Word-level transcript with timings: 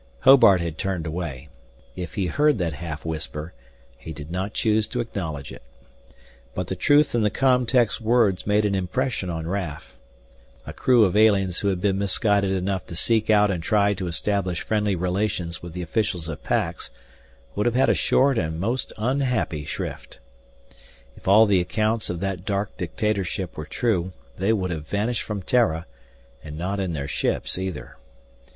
Hobart 0.21 0.61
had 0.61 0.79
turned 0.79 1.05
away. 1.05 1.47
If 1.95 2.15
he 2.15 2.25
heard 2.25 2.57
that 2.57 2.73
half 2.73 3.05
whisper, 3.05 3.53
he 3.99 4.13
did 4.13 4.31
not 4.31 4.55
choose 4.55 4.87
to 4.87 4.99
acknowledge 4.99 5.51
it. 5.51 5.61
But 6.55 6.65
the 6.69 6.75
truth 6.75 7.13
in 7.13 7.21
the 7.21 7.29
com 7.29 7.67
tech's 7.67 8.01
words 8.01 8.47
made 8.47 8.65
an 8.65 8.73
impression 8.73 9.29
on 9.29 9.45
Raf, 9.45 9.95
a 10.65 10.73
crew 10.73 11.05
of 11.05 11.15
aliens 11.15 11.59
who 11.59 11.67
had 11.67 11.81
been 11.81 11.99
misguided 11.99 12.51
enough 12.51 12.87
to 12.87 12.95
seek 12.95 13.29
out 13.29 13.51
and 13.51 13.61
try 13.61 13.93
to 13.93 14.07
establish 14.07 14.63
friendly 14.63 14.95
relations 14.95 15.61
with 15.61 15.73
the 15.73 15.83
officials 15.83 16.27
of 16.27 16.41
Pax 16.43 16.89
would 17.53 17.67
have 17.67 17.75
had 17.75 17.87
a 17.87 17.93
short 17.93 18.39
and 18.39 18.59
most 18.59 18.91
unhappy 18.97 19.65
shrift. 19.65 20.17
If 21.15 21.27
all 21.27 21.45
the 21.45 21.59
accounts 21.61 22.09
of 22.09 22.19
that 22.21 22.43
dark 22.43 22.75
dictatorship 22.75 23.55
were 23.55 23.67
true, 23.67 24.13
they 24.35 24.51
would 24.51 24.71
have 24.71 24.87
vanished 24.87 25.21
from 25.21 25.43
Terra, 25.43 25.85
and 26.43 26.57
not 26.57 26.79
in 26.79 26.93
their 26.93 27.07
ships 27.07 27.55
either. 27.59 27.97